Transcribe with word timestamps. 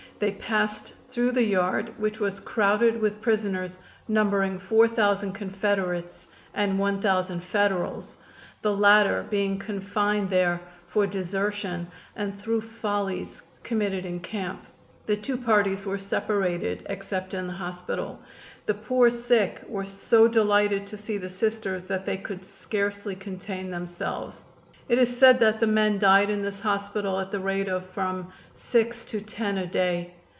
They 0.19 0.33
passed 0.33 0.93
through 1.09 1.31
the 1.31 1.41
yard, 1.43 1.93
which 1.97 2.19
was 2.19 2.39
crowded 2.39 3.01
with 3.01 3.21
prisoners, 3.23 3.79
numbering 4.07 4.59
four 4.59 4.87
thousand 4.87 5.31
Confederates 5.33 6.27
and 6.53 6.77
one 6.77 7.01
thousand 7.01 7.43
Federals, 7.43 8.17
the 8.61 8.71
latter 8.75 9.25
being 9.31 9.57
confined 9.57 10.29
there 10.29 10.61
for 10.85 11.07
desertion 11.07 11.87
and 12.15 12.39
through 12.39 12.61
follies 12.61 13.41
committed 13.63 14.05
in 14.05 14.19
camp. 14.19 14.63
The 15.07 15.17
two 15.17 15.37
parties 15.37 15.85
were 15.87 15.97
separated, 15.97 16.85
except 16.87 17.33
in 17.33 17.47
the 17.47 17.53
hospital. 17.53 18.21
The 18.67 18.75
poor 18.75 19.09
sick 19.09 19.63
were 19.67 19.85
so 19.85 20.27
delighted 20.27 20.85
to 20.85 20.97
see 20.99 21.17
the 21.17 21.29
Sisters 21.31 21.85
that 21.87 22.05
they 22.05 22.17
could 22.17 22.45
scarcely 22.45 23.15
contain 23.15 23.71
themselves. 23.71 24.45
It 24.89 24.97
is 24.97 25.15
said 25.15 25.39
that 25.39 25.61
the 25.61 25.67
men 25.67 25.99
died 25.99 26.29
in 26.29 26.41
this 26.41 26.59
hospital 26.59 27.17
at 27.21 27.31
the 27.31 27.39
rate 27.39 27.69
of 27.69 27.85
from 27.91 28.33
six 28.55 29.05
to 29.05 29.21
ten 29.21 29.57
a 29.57 29.65
day. 29.67 30.15